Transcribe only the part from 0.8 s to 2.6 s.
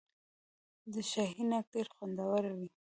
د شاهي ناک ډیر خوندور